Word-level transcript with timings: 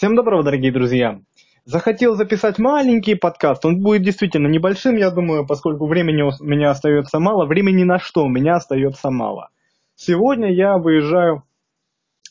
Всем 0.00 0.16
доброго, 0.16 0.42
дорогие 0.42 0.72
друзья! 0.72 1.20
Захотел 1.66 2.14
записать 2.14 2.58
маленький 2.58 3.16
подкаст. 3.16 3.66
Он 3.66 3.82
будет 3.82 4.00
действительно 4.00 4.46
небольшим, 4.46 4.96
я 4.96 5.10
думаю, 5.10 5.46
поскольку 5.46 5.86
времени 5.86 6.22
у 6.22 6.30
меня 6.42 6.70
остается 6.70 7.18
мало. 7.18 7.44
Времени 7.44 7.84
на 7.84 7.98
что 7.98 8.24
у 8.24 8.28
меня 8.30 8.54
остается 8.54 9.10
мало. 9.10 9.50
Сегодня 9.96 10.54
я 10.54 10.78
выезжаю, 10.78 11.42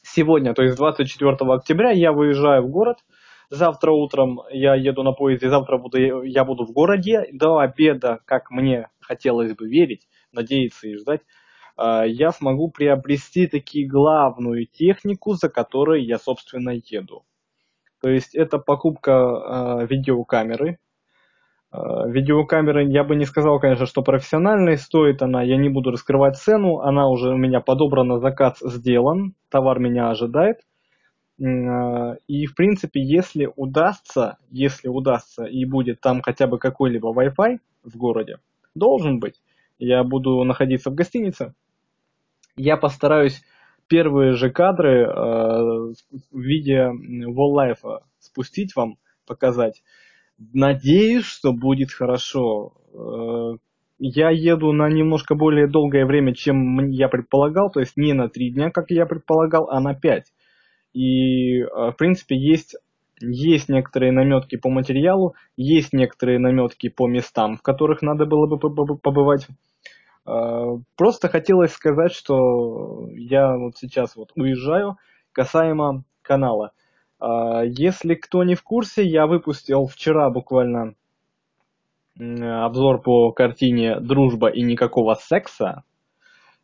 сегодня, 0.01 0.55
то 0.55 0.63
есть 0.63 0.77
24 0.77 1.37
октября, 1.41 1.91
я 1.91 2.11
выезжаю 2.11 2.63
в 2.63 2.71
город. 2.71 2.97
Завтра 3.51 3.91
утром 3.91 4.39
я 4.49 4.73
еду 4.73 5.03
на 5.03 5.11
поезде, 5.11 5.51
завтра 5.51 5.77
буду, 5.77 6.23
я 6.23 6.45
буду 6.45 6.65
в 6.65 6.71
городе. 6.71 7.27
До 7.31 7.59
обеда, 7.59 8.17
как 8.25 8.49
мне 8.49 8.87
хотелось 8.99 9.53
бы 9.53 9.69
верить, 9.69 10.07
надеяться 10.31 10.87
и 10.87 10.95
ждать, 10.95 11.21
а, 11.77 12.03
я 12.03 12.31
смогу 12.31 12.71
приобрести 12.71 13.45
таки 13.45 13.85
главную 13.85 14.65
технику, 14.65 15.33
за 15.33 15.49
которой 15.49 16.03
я, 16.03 16.17
собственно, 16.17 16.71
еду. 16.71 17.25
То 18.01 18.09
есть 18.09 18.35
это 18.35 18.59
покупка 18.59 19.11
э, 19.11 19.87
видеокамеры. 19.87 20.79
Э, 21.71 21.77
видеокамеры, 22.07 22.85
я 22.85 23.03
бы 23.03 23.15
не 23.15 23.25
сказал, 23.25 23.59
конечно, 23.59 23.85
что 23.85 24.01
профессиональной, 24.01 24.77
стоит 24.77 25.21
она, 25.21 25.43
я 25.43 25.57
не 25.57 25.69
буду 25.69 25.91
раскрывать 25.91 26.37
цену, 26.37 26.79
она 26.79 27.09
уже 27.09 27.29
у 27.29 27.37
меня 27.37 27.59
подобрана, 27.59 28.19
заказ 28.19 28.59
сделан, 28.61 29.35
товар 29.49 29.79
меня 29.79 30.09
ожидает. 30.09 30.61
Э, 31.39 32.15
и, 32.27 32.45
в 32.45 32.55
принципе, 32.55 33.01
если 33.01 33.51
удастся, 33.55 34.37
если 34.49 34.87
удастся 34.87 35.43
и 35.43 35.65
будет 35.65 35.99
там 36.01 36.21
хотя 36.21 36.47
бы 36.47 36.57
какой-либо 36.57 37.13
Wi-Fi 37.13 37.59
в 37.83 37.97
городе, 37.97 38.37
должен 38.75 39.19
быть, 39.19 39.41
я 39.77 40.03
буду 40.03 40.43
находиться 40.43 40.89
в 40.89 40.95
гостинице, 40.95 41.53
я 42.55 42.77
постараюсь 42.77 43.41
первые 43.89 44.33
же 44.33 44.51
кадры 44.51 45.01
э, 45.01 45.09
в 45.09 46.39
виде 46.39 46.89
wall 47.27 47.75
спустить 48.19 48.75
вам, 48.75 48.97
показать. 49.27 49.83
Надеюсь, 50.37 51.25
что 51.25 51.51
будет 51.51 51.91
хорошо. 51.91 52.73
Э, 52.93 53.57
я 53.97 54.29
еду 54.29 54.71
на 54.71 54.87
немножко 54.87 55.35
более 55.35 55.67
долгое 55.67 56.05
время, 56.05 56.33
чем 56.33 56.89
я 56.89 57.09
предполагал, 57.09 57.69
то 57.69 57.81
есть 57.81 57.97
не 57.97 58.13
на 58.13 58.29
три 58.29 58.51
дня, 58.51 58.71
как 58.71 58.91
я 58.91 59.05
предполагал, 59.05 59.69
а 59.69 59.81
на 59.81 59.93
пять. 59.93 60.31
И, 60.93 61.59
э, 61.59 61.65
в 61.65 61.95
принципе, 61.97 62.37
есть, 62.37 62.75
есть 63.19 63.69
некоторые 63.69 64.11
наметки 64.11 64.55
по 64.55 64.69
материалу, 64.69 65.35
есть 65.57 65.93
некоторые 65.93 66.39
наметки 66.39 66.89
по 66.89 67.07
местам, 67.07 67.57
в 67.57 67.61
которых 67.61 68.01
надо 68.01 68.25
было 68.25 68.47
бы 68.47 68.57
побывать. 68.97 69.47
А, 70.25 70.77
просто 70.95 71.29
хотелось 71.29 71.73
сказать, 71.73 72.11
что 72.11 73.07
я 73.11 73.55
вот 73.57 73.77
сейчас 73.77 74.15
вот 74.15 74.31
уезжаю 74.35 74.97
касаемо 75.31 76.03
канала. 76.21 76.71
А, 77.19 77.63
если 77.63 78.15
кто 78.15 78.43
не 78.43 78.55
в 78.55 78.63
курсе, 78.63 79.03
я 79.05 79.27
выпустил 79.27 79.87
вчера 79.87 80.29
буквально 80.29 80.95
обзор 82.17 83.01
по 83.01 83.31
картине 83.31 83.99
«Дружба 83.99 84.49
и 84.49 84.61
никакого 84.61 85.15
секса» 85.15 85.83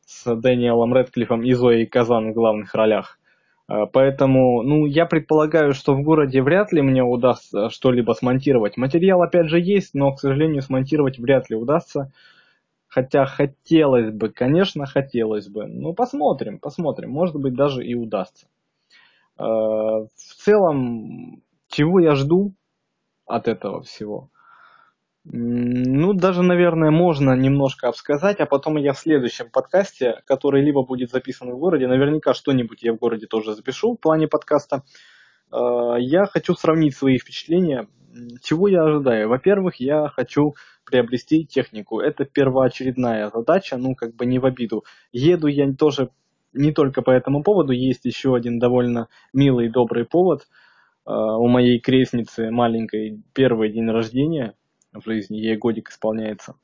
с 0.05 0.35
Дэниелом 0.35 0.93
Редклиффом 0.93 1.43
и 1.43 1.53
Зоей 1.53 1.85
Казан 1.85 2.31
в 2.31 2.33
главных 2.33 2.75
ролях. 2.75 3.19
А, 3.67 3.85
поэтому, 3.85 4.61
ну, 4.61 4.85
я 4.85 5.05
предполагаю, 5.05 5.73
что 5.73 5.95
в 5.95 6.01
городе 6.03 6.41
вряд 6.41 6.71
ли 6.71 6.81
мне 6.81 7.03
удастся 7.03 7.69
что-либо 7.69 8.11
смонтировать. 8.11 8.77
Материал, 8.77 9.21
опять 9.21 9.49
же, 9.49 9.59
есть, 9.59 9.93
но, 9.93 10.13
к 10.13 10.19
сожалению, 10.19 10.61
смонтировать 10.61 11.17
вряд 11.17 11.49
ли 11.49 11.55
удастся. 11.55 12.11
Хотя 12.95 13.25
хотелось 13.25 14.09
бы, 14.09 14.29
конечно, 14.29 14.85
хотелось 14.85 15.49
бы. 15.49 15.65
Ну, 15.65 15.93
посмотрим, 15.93 16.59
посмотрим. 16.59 17.11
Может 17.11 17.35
быть, 17.35 17.53
даже 17.53 17.83
и 17.83 17.93
удастся. 17.93 18.47
Э, 19.37 19.43
в 19.43 20.09
целом, 20.15 21.43
чего 21.67 21.99
я 21.99 22.15
жду 22.15 22.53
от 23.25 23.49
этого 23.49 23.81
всего? 23.81 24.29
Ну, 25.25 26.13
даже, 26.13 26.41
наверное, 26.41 26.89
можно 26.89 27.35
немножко 27.35 27.89
обсказать, 27.89 28.39
а 28.39 28.45
потом 28.45 28.77
я 28.77 28.93
в 28.93 28.97
следующем 28.97 29.49
подкасте, 29.51 30.21
который 30.25 30.63
либо 30.63 30.85
будет 30.85 31.11
записан 31.11 31.51
в 31.51 31.57
городе, 31.57 31.87
наверняка 31.87 32.33
что-нибудь 32.33 32.81
я 32.81 32.93
в 32.93 32.97
городе 32.97 33.27
тоже 33.27 33.55
запишу 33.55 33.95
в 33.95 33.97
плане 33.97 34.29
подкаста, 34.29 34.83
я 35.99 36.25
хочу 36.25 36.55
сравнить 36.55 36.95
свои 36.95 37.17
впечатления. 37.17 37.87
Чего 38.41 38.67
я 38.67 38.83
ожидаю? 38.83 39.29
Во-первых, 39.29 39.75
я 39.75 40.07
хочу 40.07 40.55
приобрести 40.85 41.45
технику. 41.45 41.99
Это 41.99 42.25
первоочередная 42.25 43.29
задача, 43.33 43.77
ну 43.77 43.95
как 43.95 44.15
бы 44.15 44.25
не 44.25 44.39
в 44.39 44.45
обиду. 44.45 44.85
Еду 45.11 45.47
я 45.47 45.71
тоже 45.73 46.09
не 46.53 46.71
только 46.71 47.01
по 47.01 47.11
этому 47.11 47.43
поводу, 47.43 47.73
есть 47.73 48.05
еще 48.05 48.35
один 48.35 48.59
довольно 48.59 49.09
милый, 49.33 49.69
добрый 49.69 50.05
повод. 50.05 50.47
Uh, 51.07 51.37
у 51.37 51.47
моей 51.47 51.79
крестницы 51.79 52.49
маленькой 52.49 53.21
первый 53.33 53.71
день 53.71 53.87
рождения 53.91 54.55
в 54.91 55.05
жизни, 55.05 55.37
ей 55.37 55.55
годик 55.55 55.89
исполняется. 55.89 56.55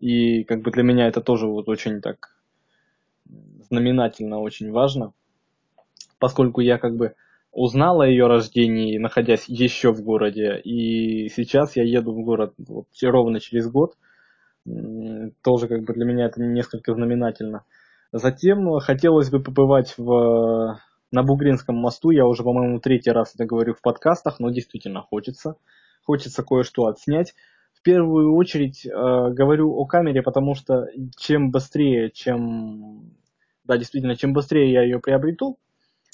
И 0.00 0.44
как 0.44 0.60
бы 0.60 0.70
для 0.70 0.82
меня 0.82 1.06
это 1.06 1.22
тоже 1.22 1.46
вот 1.46 1.68
очень 1.68 2.02
так 2.02 2.36
знаменательно, 3.70 4.40
очень 4.40 4.70
важно, 4.70 5.14
поскольку 6.18 6.60
я 6.60 6.76
как 6.76 6.96
бы 6.96 7.14
узнал 7.56 8.02
о 8.02 8.06
ее 8.06 8.26
рождении, 8.26 8.98
находясь 8.98 9.48
еще 9.48 9.90
в 9.90 10.02
городе, 10.02 10.60
и 10.62 11.30
сейчас 11.30 11.74
я 11.74 11.84
еду 11.84 12.12
в 12.12 12.22
город 12.22 12.52
вот, 12.58 12.86
ровно 13.02 13.40
через 13.40 13.68
год. 13.68 13.94
Тоже 15.42 15.66
как 15.66 15.84
бы 15.84 15.94
для 15.94 16.04
меня 16.04 16.26
это 16.26 16.42
несколько 16.42 16.92
знаменательно. 16.92 17.64
Затем 18.12 18.78
хотелось 18.80 19.30
бы 19.30 19.42
побывать 19.42 19.94
в, 19.96 20.78
на 21.10 21.22
Бугринском 21.22 21.76
мосту. 21.76 22.10
Я 22.10 22.26
уже, 22.26 22.42
по-моему, 22.42 22.78
третий 22.78 23.10
раз 23.10 23.34
это 23.34 23.46
говорю 23.46 23.72
в 23.72 23.80
подкастах, 23.80 24.38
но 24.38 24.50
действительно 24.50 25.00
хочется. 25.00 25.56
Хочется 26.04 26.42
кое-что 26.42 26.86
отснять. 26.86 27.34
В 27.72 27.82
первую 27.82 28.34
очередь 28.34 28.84
э, 28.84 28.90
говорю 28.90 29.72
о 29.72 29.86
камере, 29.86 30.22
потому 30.22 30.54
что 30.54 30.88
чем 31.16 31.50
быстрее, 31.50 32.10
чем... 32.10 33.12
Да, 33.64 33.78
действительно, 33.78 34.14
чем 34.14 34.32
быстрее 34.32 34.72
я 34.72 34.82
ее 34.82 35.00
приобрету, 35.00 35.58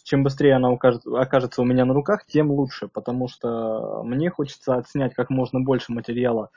чем 0.03 0.25
быстрее 0.25 0.55
она 0.55 0.69
окажется 0.71 1.63
у 1.63 1.65
меня 1.65 1.85
на 1.85 1.95
руках, 1.95 2.27
тем 2.27 2.51
лучше, 2.51 2.89
потому 2.89 3.29
что 3.29 4.03
мне 4.05 4.31
хочется 4.31 4.75
отснять 4.77 5.15
как 5.15 5.31
можно 5.31 5.61
больше 5.61 5.93
материала 5.93 6.51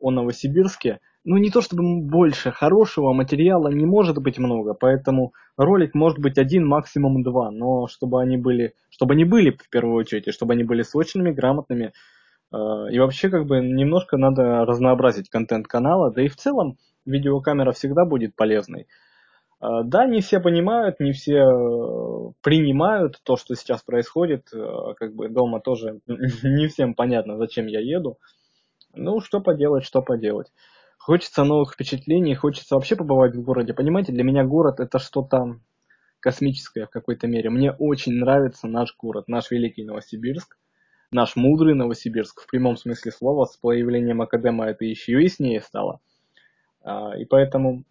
о 0.00 0.10
Новосибирске. 0.10 1.00
Ну, 1.24 1.36
не 1.36 1.50
то 1.50 1.60
чтобы 1.60 2.00
больше, 2.00 2.50
хорошего 2.50 3.12
материала 3.12 3.68
не 3.68 3.84
может 3.84 4.18
быть 4.18 4.38
много, 4.38 4.72
поэтому 4.72 5.34
ролик 5.58 5.94
может 5.94 6.18
быть 6.18 6.38
один, 6.38 6.66
максимум 6.66 7.22
два, 7.22 7.50
но 7.50 7.86
чтобы 7.88 8.22
они 8.22 8.38
были, 8.38 8.72
чтобы 8.88 9.12
они 9.12 9.24
были 9.26 9.50
в 9.50 9.68
первую 9.68 9.96
очередь, 9.96 10.28
и 10.28 10.32
чтобы 10.32 10.54
они 10.54 10.64
были 10.64 10.82
сочными, 10.82 11.30
грамотными, 11.30 11.92
э, 12.52 12.56
и 12.90 12.98
вообще 12.98 13.28
как 13.28 13.44
бы 13.44 13.60
немножко 13.60 14.16
надо 14.16 14.64
разнообразить 14.64 15.28
контент 15.28 15.66
канала, 15.66 16.10
да 16.10 16.22
и 16.22 16.28
в 16.28 16.36
целом 16.36 16.78
видеокамера 17.04 17.72
всегда 17.72 18.06
будет 18.06 18.34
полезной. 18.34 18.86
А, 19.60 19.82
да, 19.82 20.06
не 20.06 20.20
все 20.20 20.40
понимают, 20.40 21.00
не 21.00 21.12
все 21.12 21.42
э, 21.42 22.32
принимают 22.40 23.20
то, 23.22 23.36
что 23.36 23.54
сейчас 23.54 23.82
происходит. 23.82 24.48
Э, 24.54 24.94
как 24.96 25.14
бы 25.14 25.28
дома 25.28 25.60
тоже 25.60 26.00
не 26.06 26.66
всем 26.68 26.94
понятно, 26.94 27.36
зачем 27.36 27.66
я 27.66 27.80
еду. 27.80 28.18
Ну, 28.94 29.20
что 29.20 29.40
поделать, 29.40 29.84
что 29.84 30.00
поделать. 30.02 30.50
Хочется 30.98 31.44
новых 31.44 31.74
впечатлений, 31.74 32.34
хочется 32.34 32.74
вообще 32.74 32.96
побывать 32.96 33.36
в 33.36 33.42
городе. 33.42 33.74
Понимаете, 33.74 34.12
для 34.12 34.24
меня 34.24 34.44
город 34.44 34.80
это 34.80 34.98
что-то 34.98 35.58
космическое 36.20 36.86
в 36.86 36.90
какой-то 36.90 37.26
мере. 37.26 37.50
Мне 37.50 37.72
очень 37.72 38.14
нравится 38.14 38.66
наш 38.66 38.96
город, 38.96 39.28
наш 39.28 39.50
великий 39.50 39.84
Новосибирск, 39.84 40.56
наш 41.10 41.36
мудрый 41.36 41.74
Новосибирск, 41.74 42.42
в 42.42 42.46
прямом 42.46 42.76
смысле 42.76 43.12
слова. 43.12 43.44
С 43.44 43.56
появлением 43.58 44.22
Академа 44.22 44.66
это 44.66 44.84
еще 44.86 45.22
яснее 45.22 45.60
стало. 45.60 46.00
А, 46.82 47.16
и 47.16 47.24
поэтому 47.24 47.84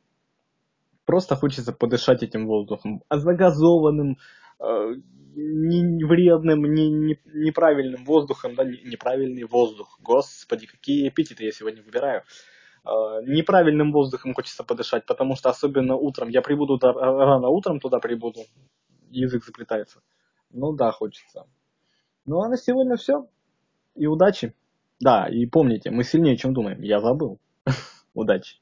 Просто 1.10 1.36
хочется 1.36 1.74
подышать 1.74 2.22
этим 2.22 2.46
воздухом. 2.46 3.02
А 3.10 3.18
загазованным, 3.18 4.20
э, 4.60 4.94
не 5.36 6.06
вредным, 6.06 6.72
не, 6.72 6.88
не, 6.92 7.20
неправильным 7.34 8.06
воздухом, 8.06 8.54
да, 8.54 8.64
неправильный 8.64 9.44
воздух. 9.46 9.98
Господи, 10.04 10.68
какие 10.68 11.10
эпитеты 11.10 11.46
я 11.46 11.52
сегодня 11.52 11.82
выбираю. 11.82 12.22
Э, 12.86 13.24
неправильным 13.26 13.92
воздухом 13.92 14.36
хочется 14.36 14.64
подышать, 14.64 15.08
потому 15.08 15.36
что 15.36 15.50
особенно 15.50 15.96
утром, 15.96 16.30
я 16.30 16.44
прибуду 16.44 16.78
туда, 16.78 16.94
рано 16.94 17.48
утром 17.48 17.80
туда 17.80 17.98
прибуду, 17.98 18.42
язык 19.10 19.44
заплетается. 19.44 20.02
Ну 20.52 20.74
да, 20.74 20.92
хочется. 20.92 21.48
Ну 22.28 22.42
а 22.42 22.50
на 22.50 22.58
сегодня 22.58 22.98
все. 22.98 23.26
И 23.96 24.06
удачи. 24.06 24.54
Да, 25.00 25.28
и 25.28 25.48
помните, 25.48 25.90
мы 25.90 26.04
сильнее, 26.04 26.38
чем 26.38 26.54
думаем. 26.54 26.84
Я 26.84 27.00
забыл. 27.00 27.40
Удачи. 28.14 28.58